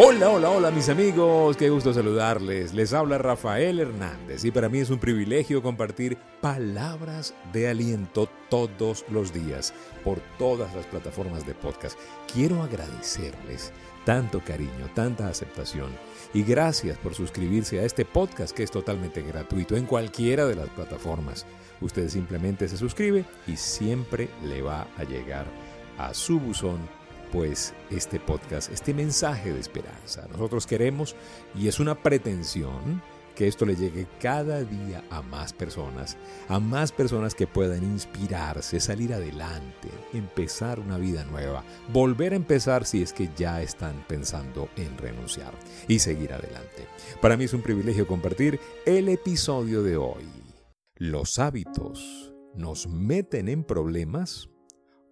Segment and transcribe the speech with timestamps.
[0.00, 2.72] Hola, hola, hola mis amigos, qué gusto saludarles.
[2.72, 9.04] Les habla Rafael Hernández y para mí es un privilegio compartir palabras de aliento todos
[9.10, 9.74] los días
[10.04, 11.98] por todas las plataformas de podcast.
[12.32, 13.72] Quiero agradecerles
[14.04, 15.90] tanto cariño, tanta aceptación
[16.32, 20.68] y gracias por suscribirse a este podcast que es totalmente gratuito en cualquiera de las
[20.68, 21.44] plataformas.
[21.80, 25.46] Usted simplemente se suscribe y siempre le va a llegar
[25.98, 26.78] a su buzón
[27.30, 30.26] pues este podcast, este mensaje de esperanza.
[30.30, 31.16] Nosotros queremos,
[31.54, 33.02] y es una pretensión,
[33.38, 36.16] que esto le llegue cada día a más personas,
[36.48, 42.84] a más personas que puedan inspirarse, salir adelante, empezar una vida nueva, volver a empezar
[42.84, 45.52] si es que ya están pensando en renunciar
[45.86, 46.88] y seguir adelante.
[47.22, 50.24] Para mí es un privilegio compartir el episodio de hoy.
[50.96, 54.48] Los hábitos nos meten en problemas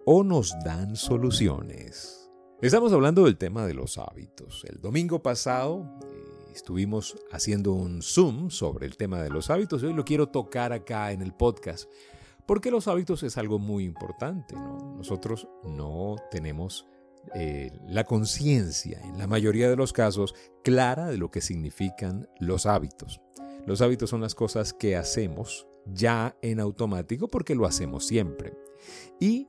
[0.08, 2.30] o nos dan soluciones.
[2.62, 4.64] Estamos hablando del tema de los hábitos.
[4.64, 9.86] El domingo pasado eh, estuvimos haciendo un zoom sobre el tema de los hábitos y
[9.86, 11.90] hoy lo quiero tocar acá en el podcast.
[12.46, 14.54] Porque los hábitos es algo muy importante.
[14.54, 16.86] Nosotros no tenemos
[17.34, 22.66] eh, la conciencia, en la mayoría de los casos, clara de lo que significan los
[22.66, 23.20] hábitos.
[23.66, 28.56] Los hábitos son las cosas que hacemos ya en automático porque lo hacemos siempre.
[29.18, 29.48] Y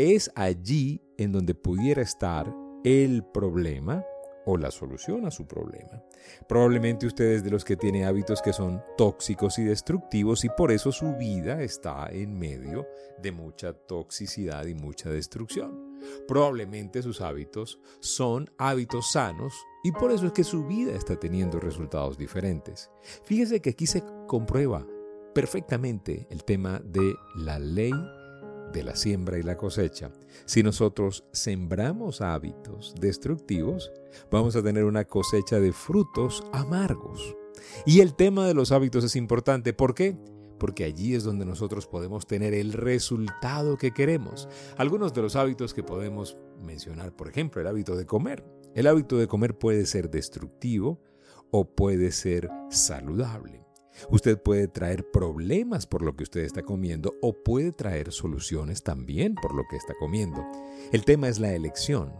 [0.00, 2.50] es allí en donde pudiera estar
[2.84, 4.02] el problema
[4.46, 6.02] o la solución a su problema.
[6.48, 10.72] Probablemente usted es de los que tiene hábitos que son tóxicos y destructivos y por
[10.72, 12.88] eso su vida está en medio
[13.20, 15.98] de mucha toxicidad y mucha destrucción.
[16.26, 19.52] Probablemente sus hábitos son hábitos sanos
[19.84, 22.90] y por eso es que su vida está teniendo resultados diferentes.
[23.24, 24.86] Fíjese que aquí se comprueba
[25.34, 27.92] perfectamente el tema de la ley
[28.72, 30.10] de la siembra y la cosecha.
[30.44, 33.90] Si nosotros sembramos hábitos destructivos,
[34.30, 37.36] vamos a tener una cosecha de frutos amargos.
[37.86, 39.72] Y el tema de los hábitos es importante.
[39.72, 40.16] ¿Por qué?
[40.58, 44.48] Porque allí es donde nosotros podemos tener el resultado que queremos.
[44.76, 48.44] Algunos de los hábitos que podemos mencionar, por ejemplo, el hábito de comer.
[48.74, 51.00] El hábito de comer puede ser destructivo
[51.50, 53.69] o puede ser saludable.
[54.10, 59.34] Usted puede traer problemas por lo que usted está comiendo o puede traer soluciones también
[59.34, 60.44] por lo que está comiendo.
[60.92, 62.12] El tema es la elección.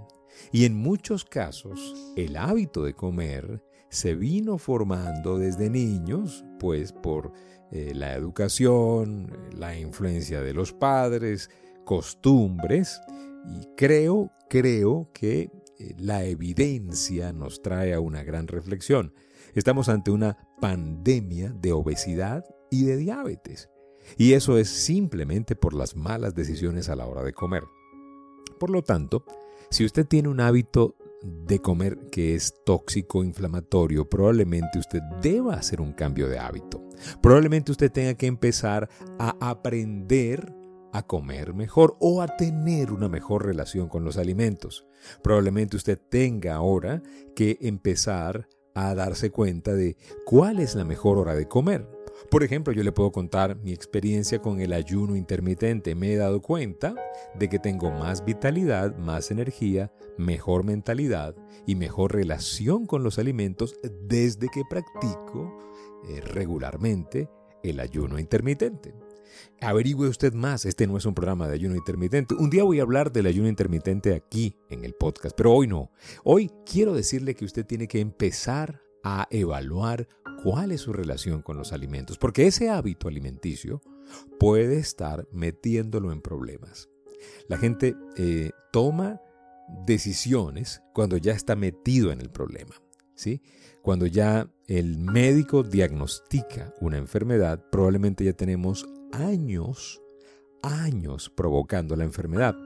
[0.53, 7.33] Y en muchos casos, el hábito de comer se vino formando desde niños, pues por
[7.73, 11.51] eh, la educación, la influencia de los padres,
[11.85, 13.01] costumbres,
[13.47, 19.13] y creo, creo que eh, la evidencia nos trae a una gran reflexión.
[19.55, 23.69] Estamos ante una pandemia de obesidad y de diabetes.
[24.17, 27.65] Y eso es simplemente por las malas decisiones a la hora de comer.
[28.59, 29.25] Por lo tanto,
[29.71, 35.81] si usted tiene un hábito de comer que es tóxico, inflamatorio, probablemente usted deba hacer
[35.81, 36.83] un cambio de hábito.
[37.23, 40.55] Probablemente usted tenga que empezar a aprender
[40.93, 44.87] a comer mejor o a tener una mejor relación con los alimentos.
[45.23, 47.03] Probablemente usted tenga ahora
[47.37, 51.87] que empezar a darse cuenta de cuál es la mejor hora de comer.
[52.31, 55.95] Por ejemplo, yo le puedo contar mi experiencia con el ayuno intermitente.
[55.95, 56.95] Me he dado cuenta
[57.35, 61.35] de que tengo más vitalidad, más energía, mejor mentalidad
[61.67, 63.77] y mejor relación con los alimentos
[64.07, 65.59] desde que practico
[66.09, 67.29] eh, regularmente
[67.63, 68.95] el ayuno intermitente.
[69.61, 72.35] Averigüe usted más, este no es un programa de ayuno intermitente.
[72.35, 75.91] Un día voy a hablar del ayuno intermitente aquí en el podcast, pero hoy no.
[76.25, 80.09] Hoy quiero decirle que usted tiene que empezar a evaluar
[80.43, 83.81] cuál es su relación con los alimentos, porque ese hábito alimenticio
[84.39, 86.89] puede estar metiéndolo en problemas.
[87.49, 89.21] La gente eh, toma
[89.87, 92.75] decisiones cuando ya está metido en el problema.
[93.83, 100.01] Cuando ya el médico diagnostica una enfermedad, probablemente ya tenemos años,
[100.63, 102.57] años provocando la enfermedad.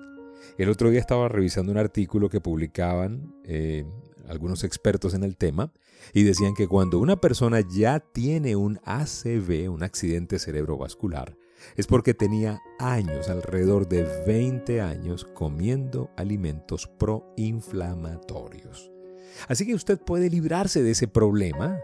[0.58, 3.84] El otro día estaba revisando un artículo que publicaban eh,
[4.28, 5.72] algunos expertos en el tema
[6.12, 11.36] y decían que cuando una persona ya tiene un ACV, un accidente cerebrovascular,
[11.76, 18.93] es porque tenía años, alrededor de 20 años, comiendo alimentos proinflamatorios.
[19.48, 21.80] Así que usted puede librarse de ese problema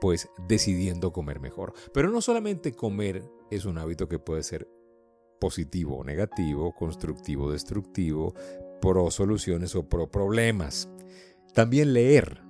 [0.00, 1.72] pues decidiendo comer mejor.
[1.92, 4.68] Pero no solamente comer es un hábito que puede ser
[5.40, 8.34] positivo o negativo, constructivo o destructivo,
[8.80, 10.88] pro soluciones o pro problemas.
[11.54, 12.42] También leer.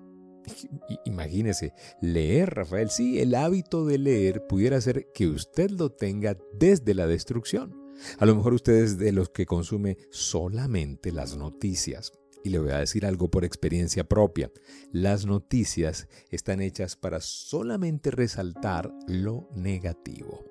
[1.04, 6.94] Imagínese, leer, Rafael, sí, el hábito de leer pudiera ser que usted lo tenga desde
[6.94, 7.74] la destrucción.
[8.18, 12.12] A lo mejor usted es de los que consume solamente las noticias
[12.46, 14.52] Y le voy a decir algo por experiencia propia.
[14.92, 20.44] Las noticias están hechas para solamente resaltar lo negativo.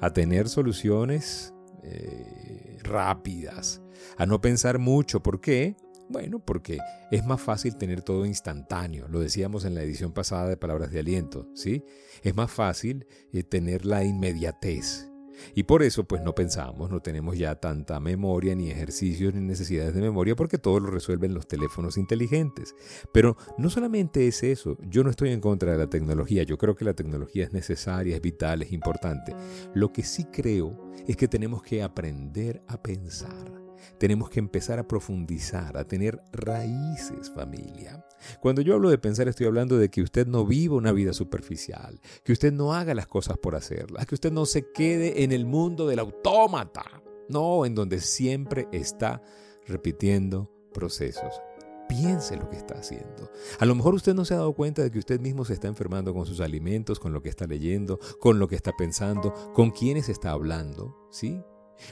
[0.00, 3.80] a tener soluciones eh, rápidas,
[4.16, 5.22] a no pensar mucho.
[5.22, 5.76] ¿Por qué?
[6.08, 6.78] Bueno, porque
[7.10, 9.08] es más fácil tener todo instantáneo.
[9.08, 11.84] Lo decíamos en la edición pasada de Palabras de Aliento, ¿sí?
[12.22, 15.10] Es más fácil eh, tener la inmediatez.
[15.54, 19.94] Y por eso pues no pensamos, no tenemos ya tanta memoria, ni ejercicios, ni necesidades
[19.94, 22.74] de memoria, porque todo lo resuelven los teléfonos inteligentes.
[23.12, 26.74] Pero no solamente es eso, yo no estoy en contra de la tecnología, yo creo
[26.74, 29.34] que la tecnología es necesaria, es vital, es importante.
[29.74, 33.67] Lo que sí creo es que tenemos que aprender a pensar
[33.98, 38.04] tenemos que empezar a profundizar, a tener raíces, familia.
[38.40, 42.00] Cuando yo hablo de pensar estoy hablando de que usted no viva una vida superficial,
[42.24, 45.46] que usted no haga las cosas por hacerlas, que usted no se quede en el
[45.46, 46.84] mundo del autómata,
[47.28, 49.22] no, en donde siempre está
[49.66, 51.40] repitiendo procesos.
[51.88, 53.30] Piense lo que está haciendo.
[53.58, 55.68] A lo mejor usted no se ha dado cuenta de que usted mismo se está
[55.68, 59.70] enfermando con sus alimentos, con lo que está leyendo, con lo que está pensando, con
[59.70, 61.40] quienes está hablando, ¿sí?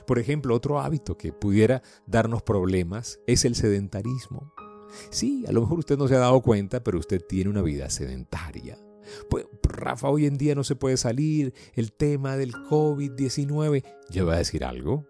[0.06, 4.52] Por ejemplo, otro hábito que pudiera darnos problemas es el sedentarismo.
[5.10, 7.90] Sí, a lo mejor usted no se ha dado cuenta, pero usted tiene una vida
[7.90, 8.78] sedentaria.
[9.28, 14.34] Pues, Rafa, hoy en día no se puede salir, el tema del COVID-19, ¿ya va
[14.34, 15.06] a decir algo?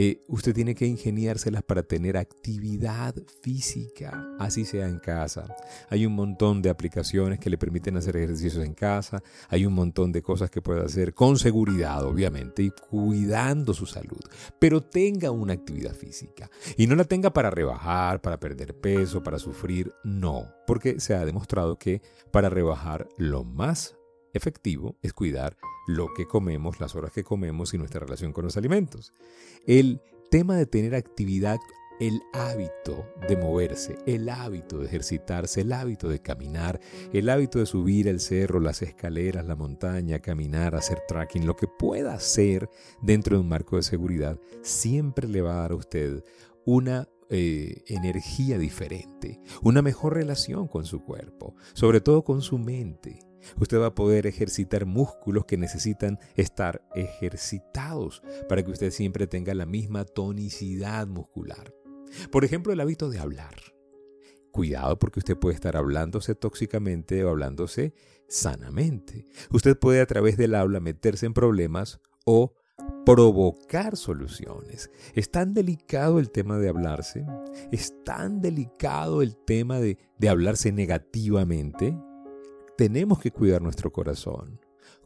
[0.00, 5.56] Eh, usted tiene que ingeniárselas para tener actividad física, así sea en casa.
[5.90, 10.12] Hay un montón de aplicaciones que le permiten hacer ejercicios en casa, hay un montón
[10.12, 14.20] de cosas que puede hacer con seguridad, obviamente, y cuidando su salud.
[14.60, 19.40] Pero tenga una actividad física y no la tenga para rebajar, para perder peso, para
[19.40, 23.97] sufrir, no, porque se ha demostrado que para rebajar lo más
[24.32, 25.56] efectivo es cuidar
[25.86, 29.12] lo que comemos, las horas que comemos y nuestra relación con los alimentos.
[29.66, 31.58] El tema de tener actividad,
[32.00, 36.80] el hábito de moverse, el hábito de ejercitarse, el hábito de caminar,
[37.12, 41.66] el hábito de subir el cerro, las escaleras, la montaña, caminar, hacer tracking, lo que
[41.66, 42.68] pueda hacer
[43.02, 46.22] dentro de un marco de seguridad, siempre le va a dar a usted
[46.64, 53.18] una eh, energía diferente, una mejor relación con su cuerpo, sobre todo con su mente.
[53.60, 59.54] Usted va a poder ejercitar músculos que necesitan estar ejercitados para que usted siempre tenga
[59.54, 61.74] la misma tonicidad muscular.
[62.30, 63.54] Por ejemplo, el hábito de hablar.
[64.50, 67.94] Cuidado porque usted puede estar hablándose tóxicamente o hablándose
[68.28, 69.26] sanamente.
[69.50, 72.54] Usted puede a través del habla meterse en problemas o
[73.04, 74.90] provocar soluciones.
[75.14, 77.24] Es tan delicado el tema de hablarse,
[77.72, 81.96] es tan delicado el tema de, de hablarse negativamente,
[82.78, 84.60] tenemos que cuidar nuestro corazón.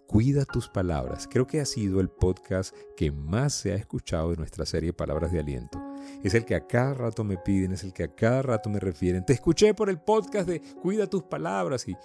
[0.06, 1.26] Cuida tus palabras.
[1.26, 5.32] Creo que ha sido el podcast que más se ha escuchado de nuestra serie Palabras
[5.32, 5.82] de Aliento.
[6.22, 8.78] Es el que a cada rato me piden, es el que a cada rato me
[8.78, 9.24] refieren.
[9.24, 11.88] Te escuché por el podcast de Cuida tus palabras.
[11.88, 11.96] Y,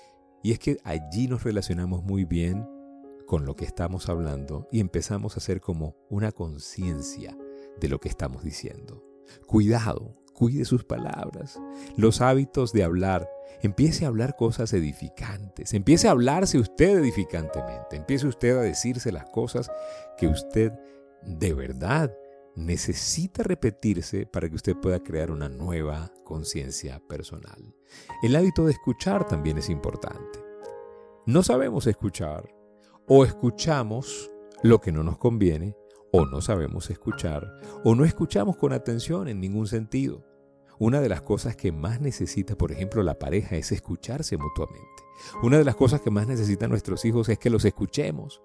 [0.42, 2.66] y es que allí nos relacionamos muy bien
[3.26, 7.38] con lo que estamos hablando y empezamos a hacer como una conciencia
[7.78, 9.04] de lo que estamos diciendo.
[9.46, 11.60] Cuidado, cuide sus palabras,
[11.96, 13.27] los hábitos de hablar.
[13.62, 19.25] Empiece a hablar cosas edificantes, empiece a hablarse usted edificantemente, empiece usted a decirse las
[19.32, 19.72] cosas
[20.15, 20.72] que usted
[21.24, 22.15] de verdad
[22.56, 27.74] necesita repetirse para que usted pueda crear una nueva conciencia personal.
[28.22, 30.39] El hábito de escuchar también es importante.
[31.25, 32.48] No sabemos escuchar
[33.08, 35.75] o escuchamos lo que no nos conviene
[36.12, 37.48] o no sabemos escuchar
[37.84, 40.27] o no escuchamos con atención en ningún sentido.
[40.80, 45.04] Una de las cosas que más necesita, por ejemplo, la pareja es escucharse mutuamente.
[45.42, 48.44] Una de las cosas que más necesitan nuestros hijos es que los escuchemos.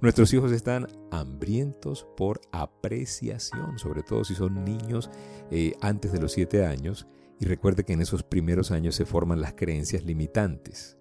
[0.00, 5.10] Nuestros hijos están hambrientos por apreciación, sobre todo si son niños
[5.50, 7.08] eh, antes de los siete años.
[7.40, 10.98] Y recuerde que en esos primeros años se forman las creencias limitantes.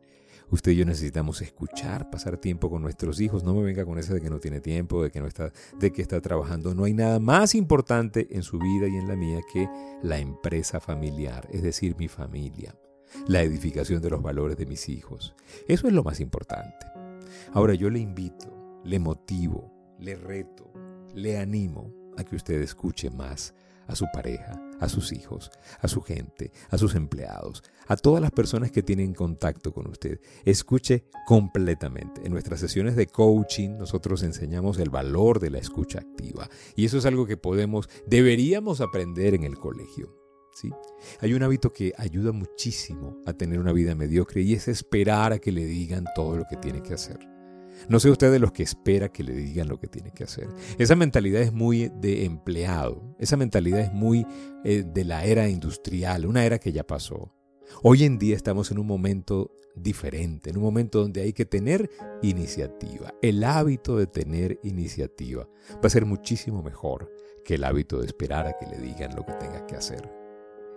[0.52, 3.44] Usted y yo necesitamos escuchar, pasar tiempo con nuestros hijos.
[3.44, 5.92] No me venga con eso de que no tiene tiempo, de que no está, de
[5.92, 6.76] que está trabajando.
[6.76, 9.70] No hay nada más importante en su vida y en la mía que
[10.04, 12.76] la empresa familiar, es decir, mi familia,
[13.28, 15.36] la edificación de los valores de mis hijos.
[15.70, 16.86] Eso es lo más importante.
[17.54, 20.70] Ahora yo le invito, le motivo, le reto,
[21.16, 23.54] le animo a que usted escuche más
[23.88, 28.32] a su pareja, a sus hijos, a su gente, a sus empleados, a todas las
[28.32, 30.20] personas que tienen contacto con usted.
[30.44, 32.22] Escuche completamente.
[32.26, 36.98] En nuestras sesiones de coaching nosotros enseñamos el valor de la escucha activa y eso
[36.98, 40.18] es algo que podemos, deberíamos aprender en el colegio.
[40.54, 40.70] ¿Sí?
[41.22, 45.40] Hay un hábito que ayuda muchísimo a tener una vida mediocre y es esperar a
[45.40, 47.31] que le digan todo lo que tiene que hacer.
[47.90, 50.48] No sé usted de los que espera que le digan lo que tiene que hacer.
[50.78, 54.26] Esa mentalidad es muy de empleado, esa mentalidad es muy
[54.64, 57.34] eh, de la era industrial, una era que ya pasó.
[57.84, 61.90] Hoy en día estamos en un momento diferente, en un momento donde hay que tener
[62.22, 63.14] iniciativa.
[63.22, 67.12] El hábito de tener iniciativa va a ser muchísimo mejor
[67.46, 70.12] que el hábito de esperar a que le digan lo que tenga que hacer.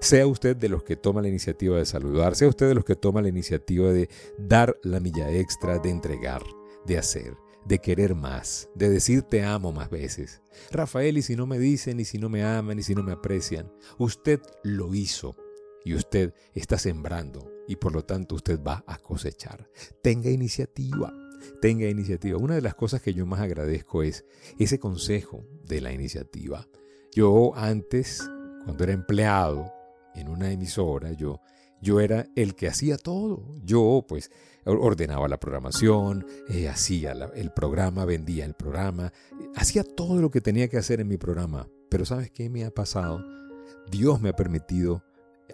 [0.00, 2.96] Sea usted de los que toma la iniciativa de saludar, sea usted de los que
[2.96, 4.08] toma la iniciativa de
[4.38, 6.42] dar la milla extra, de entregar
[6.86, 10.42] de hacer, de querer más, de decir te amo más veces.
[10.70, 13.12] Rafael, y si no me dicen, y si no me aman, y si no me
[13.12, 15.36] aprecian, usted lo hizo
[15.84, 19.68] y usted está sembrando y por lo tanto usted va a cosechar.
[20.02, 21.12] Tenga iniciativa,
[21.60, 22.38] tenga iniciativa.
[22.38, 24.24] Una de las cosas que yo más agradezco es
[24.58, 26.66] ese consejo de la iniciativa.
[27.12, 28.28] Yo antes,
[28.64, 29.72] cuando era empleado
[30.14, 31.40] en una emisora, yo
[31.84, 33.44] yo era el que hacía todo.
[33.62, 34.30] Yo pues
[34.64, 39.12] ordenaba la programación, eh, hacía el programa, vendía el programa,
[39.54, 41.68] hacía todo lo que tenía que hacer en mi programa.
[41.90, 43.22] Pero ¿sabes qué me ha pasado?
[43.90, 45.04] Dios me ha permitido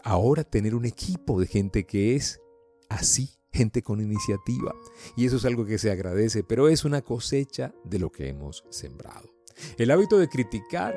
[0.05, 2.41] ahora tener un equipo de gente que es
[2.89, 4.73] así, gente con iniciativa.
[5.17, 8.65] Y eso es algo que se agradece, pero es una cosecha de lo que hemos
[8.71, 9.29] sembrado.
[9.77, 10.97] El hábito de criticar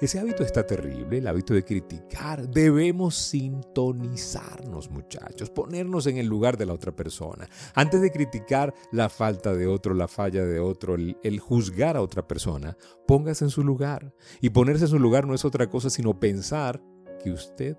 [0.00, 2.48] ese hábito está terrible, el hábito de criticar.
[2.48, 7.48] Debemos sintonizarnos, muchachos, ponernos en el lugar de la otra persona.
[7.74, 12.26] Antes de criticar la falta de otro, la falla de otro, el, juzgar a otra
[12.26, 12.76] persona,
[13.06, 14.14] póngase en su lugar.
[14.40, 16.82] Y ponerse en su lugar no es otra cosa sino pensar
[17.22, 17.76] que usted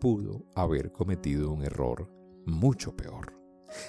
[0.00, 2.10] pudo haber cometido un error
[2.46, 3.38] mucho peor.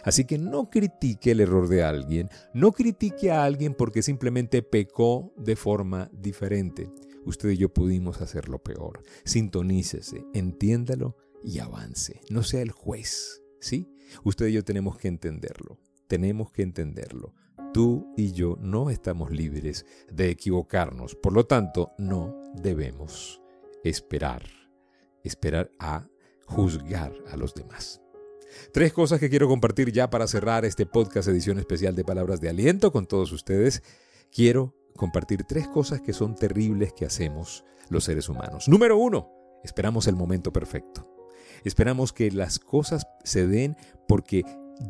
[0.03, 5.33] Así que no critique el error de alguien, no critique a alguien porque simplemente pecó
[5.37, 6.91] de forma diferente
[7.25, 9.03] usted y yo pudimos hacerlo peor.
[9.25, 12.21] Sintonícese, entiéndalo y avance.
[12.29, 13.87] No sea el juez, ¿sí?
[14.23, 15.79] Usted y yo tenemos que entenderlo.
[16.07, 17.33] Tenemos que entenderlo.
[17.73, 21.15] Tú y yo no estamos libres de equivocarnos.
[21.15, 23.41] Por lo tanto, no debemos
[23.83, 24.43] esperar,
[25.23, 26.07] esperar a
[26.45, 28.01] juzgar a los demás.
[28.73, 32.49] Tres cosas que quiero compartir ya para cerrar este podcast edición especial de Palabras de
[32.49, 33.81] Aliento con todos ustedes.
[34.31, 38.67] Quiero compartir tres cosas que son terribles que hacemos los seres humanos.
[38.67, 39.29] Número uno,
[39.63, 41.07] esperamos el momento perfecto.
[41.63, 43.75] Esperamos que las cosas se den
[44.07, 44.43] porque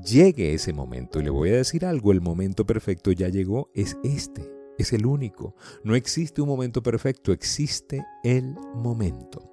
[0.05, 1.19] llegue ese momento.
[1.19, 5.05] Y le voy a decir algo, el momento perfecto ya llegó, es este, es el
[5.05, 5.55] único.
[5.83, 9.51] No existe un momento perfecto, existe el momento.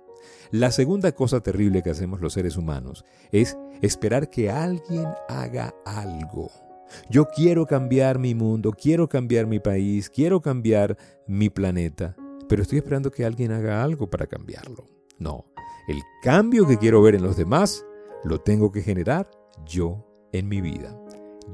[0.51, 6.68] La segunda cosa terrible que hacemos los seres humanos es esperar que alguien haga algo.
[7.11, 12.17] Yo quiero cambiar mi mundo, quiero cambiar mi país, quiero cambiar mi planeta,
[12.49, 14.87] pero estoy esperando que alguien haga algo para cambiarlo.
[15.19, 15.47] No,
[15.89, 17.85] el cambio que quiero ver en los demás
[18.25, 19.31] lo tengo que generar
[19.67, 20.99] yo en mi vida.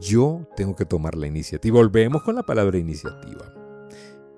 [0.01, 1.79] Yo tengo que tomar la iniciativa.
[1.79, 3.53] Volvemos con la palabra iniciativa.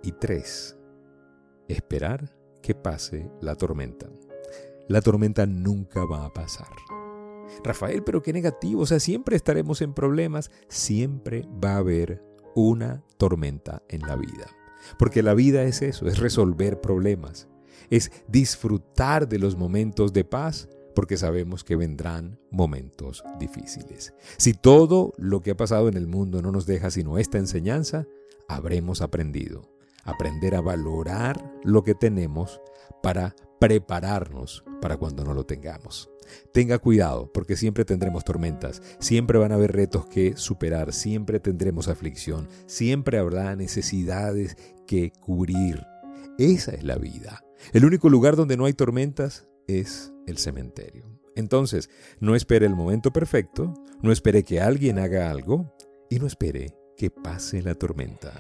[0.03, 0.77] Y tres,
[1.69, 4.07] esperar que pase la tormenta.
[4.89, 6.69] La tormenta nunca va a pasar.
[7.65, 12.23] Rafael, pero qué negativo, o sea, siempre estaremos en problemas, siempre va a haber
[12.55, 14.47] una tormenta en la vida.
[14.99, 17.49] Porque la vida es eso, es resolver problemas.
[17.89, 24.15] es disfrutar de los momentos de paz porque sabemos que vendrán momentos difíciles.
[24.39, 28.07] Si todo lo que ha pasado en el mundo no nos deja sino esta enseñanza,
[28.49, 29.76] habremos aprendido.
[30.07, 32.61] Aprender a valorar lo que tenemos
[33.03, 36.11] para prepararnos para cuando no lo tengamos.
[36.53, 41.89] Tenga cuidado porque siempre tendremos tormentas, siempre van a haber retos que superar, siempre tendremos
[41.89, 45.85] aflicción, siempre habrá necesidades que cubrir.
[46.39, 47.45] Esa es la vida.
[47.73, 51.05] El único lugar donde no hay tormentas es el cementerio.
[51.35, 55.77] Entonces, no espere el momento perfecto, no espere que alguien haga algo
[56.09, 58.33] y no espere que pase la tormenta.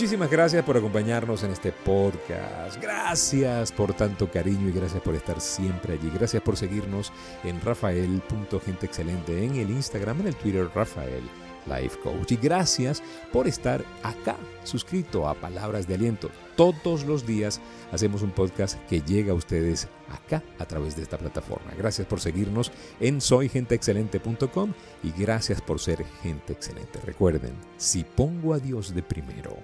[0.00, 2.80] Muchísimas gracias por acompañarnos en este podcast.
[2.80, 6.10] Gracias por tanto cariño y gracias por estar siempre allí.
[6.14, 7.12] Gracias por seguirnos
[7.44, 11.22] en rafael.genteexcelente en el Instagram, en el Twitter Rafael
[11.66, 12.32] Life Coach.
[12.32, 16.30] Y gracias por estar acá, suscrito a Palabras de Aliento.
[16.60, 17.58] Todos los días
[17.90, 21.70] hacemos un podcast que llega a ustedes acá a través de esta plataforma.
[21.74, 27.00] Gracias por seguirnos en soygenteexcelente.com y gracias por ser gente excelente.
[27.02, 29.56] Recuerden, si pongo a Dios de primero,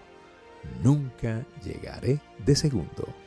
[0.82, 3.25] nunca llegaré de segundo.